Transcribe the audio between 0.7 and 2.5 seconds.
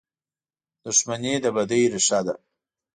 •دښمني د بدۍ ریښه ده.